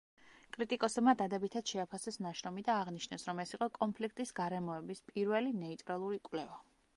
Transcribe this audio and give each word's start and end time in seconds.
კრიტიკოსებმა 0.53 1.11
დადებითად 1.19 1.73
შეაფასეს 1.73 2.17
ნაშრომი 2.27 2.63
და 2.69 2.77
აღნიშნეს, 2.85 3.27
რომ 3.29 3.43
ეს 3.45 3.53
იყო 3.59 3.69
კონფლიქტის 3.77 4.33
გარემოების 4.41 5.05
პირველი 5.13 5.55
ნეიტრალური 5.67 6.21
კვლევა. 6.31 6.59